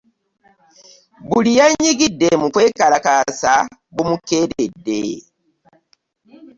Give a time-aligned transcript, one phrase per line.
[1.29, 3.51] Buli yenyigidde mu kwekalakaasa
[3.95, 5.01] bumukereede.